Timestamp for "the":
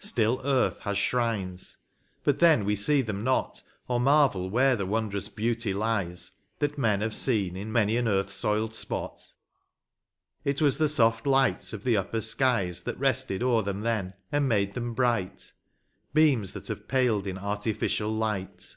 4.74-4.84, 10.78-10.88, 11.84-11.96